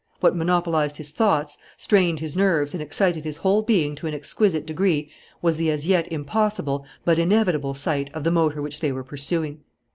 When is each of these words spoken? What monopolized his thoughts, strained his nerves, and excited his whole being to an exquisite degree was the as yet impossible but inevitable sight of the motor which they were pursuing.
What 0.19 0.35
monopolized 0.35 0.97
his 0.97 1.11
thoughts, 1.11 1.59
strained 1.77 2.21
his 2.21 2.35
nerves, 2.35 2.73
and 2.73 2.81
excited 2.81 3.23
his 3.23 3.37
whole 3.37 3.61
being 3.61 3.93
to 3.97 4.07
an 4.07 4.15
exquisite 4.15 4.65
degree 4.65 5.11
was 5.43 5.57
the 5.57 5.69
as 5.69 5.85
yet 5.85 6.11
impossible 6.11 6.87
but 7.05 7.19
inevitable 7.19 7.75
sight 7.75 8.09
of 8.11 8.23
the 8.23 8.31
motor 8.31 8.63
which 8.63 8.79
they 8.79 8.91
were 8.91 9.03
pursuing. 9.03 9.59